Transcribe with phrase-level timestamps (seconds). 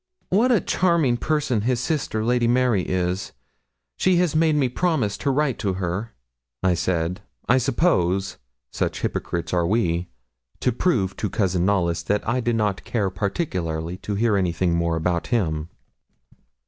[0.29, 3.33] 'What a charming person his sister, Lady Mary, is.
[3.97, 6.11] She has made me promise to write to her,'
[6.63, 8.37] I said, I suppose
[8.71, 10.09] such hypocrites are we
[10.59, 14.95] to prove to Cousin Knollys that I did not care particularly to hear anything more
[14.95, 15.69] about him.